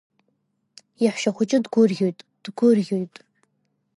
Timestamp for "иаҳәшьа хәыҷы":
1.03-1.57